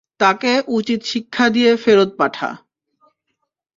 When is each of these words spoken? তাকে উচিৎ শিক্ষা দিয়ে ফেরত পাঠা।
তাকে 0.19 0.51
উচিৎ 0.69 1.01
শিক্ষা 1.05 1.45
দিয়ে 1.49 1.71
ফেরত 1.75 2.09
পাঠা। 2.17 2.49